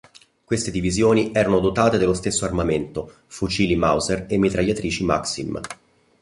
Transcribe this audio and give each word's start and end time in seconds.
Queste 0.43 0.71
divisioni 0.71 1.31
erano 1.31 1.59
dotate 1.59 1.99
dello 1.99 2.15
stesso 2.15 2.43
armamento: 2.43 3.17
fucili 3.27 3.75
Mauser 3.75 4.25
e 4.27 4.39
mitragliatrici 4.39 5.03
Maxim. 5.03 5.61